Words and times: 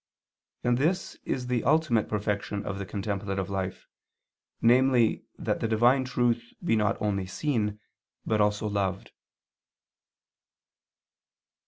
And 0.63 0.79
this 0.79 1.13
is 1.25 1.45
the 1.45 1.63
ultimate 1.63 2.09
perfection 2.09 2.65
of 2.65 2.79
the 2.79 2.87
contemplative 2.87 3.51
life, 3.51 3.85
namely 4.59 5.25
that 5.37 5.59
the 5.59 5.67
Divine 5.67 6.05
truth 6.05 6.53
be 6.63 6.75
not 6.75 6.99
only 6.99 7.27
seen 7.27 7.79
but 8.25 8.41
also 8.41 8.65
loved. 8.65 9.11